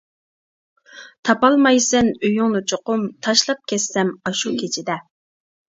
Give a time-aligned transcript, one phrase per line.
[1.29, 5.03] تاپالمايسەن ئۆيۈڭنى چوقۇم، تاشلاپ كەتسەم ئاشۇ كېچىدە.